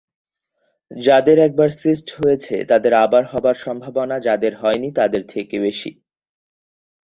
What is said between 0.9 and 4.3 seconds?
যাদের একবার সিস্ট হয়েছে, তাদের আবার হবার সম্ভাবনা